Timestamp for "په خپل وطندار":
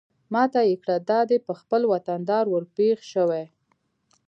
1.47-2.45